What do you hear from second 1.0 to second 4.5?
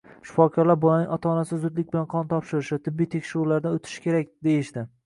ota-onasi zudlik bilan qon topshirishi, tibbiy tekshiruvlardan o`tishi kerak,